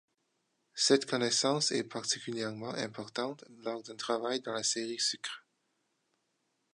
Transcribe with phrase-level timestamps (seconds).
[0.73, 5.45] Cette connaissance est particulièrement importante lors d'un travail dans la série sucres.